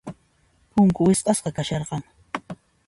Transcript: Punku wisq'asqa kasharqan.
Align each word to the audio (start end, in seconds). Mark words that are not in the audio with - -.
Punku 0.73 0.99
wisq'asqa 1.09 1.49
kasharqan. 1.57 2.01